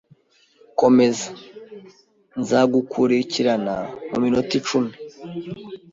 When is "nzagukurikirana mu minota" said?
2.39-4.51